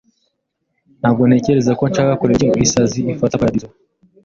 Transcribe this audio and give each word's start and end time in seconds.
Ntabwo 0.99 1.21
ntekereza 1.25 1.71
ko 1.79 1.83
nshaka 1.91 2.13
kureba 2.19 2.39
icyo 2.45 2.59
isazi 2.65 2.99
ifata 3.13 3.39
paradizo. 3.41 3.67